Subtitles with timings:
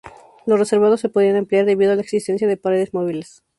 [0.47, 3.43] Los reservados se podían ampliar debido a la existencia de paredes móviles.